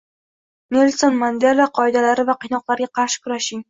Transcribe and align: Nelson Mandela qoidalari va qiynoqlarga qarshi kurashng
Nelson 0.77 1.21
Mandela 1.25 1.69
qoidalari 1.79 2.29
va 2.33 2.39
qiynoqlarga 2.43 2.95
qarshi 3.01 3.27
kurashng 3.27 3.59